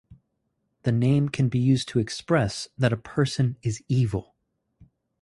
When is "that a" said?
2.75-2.97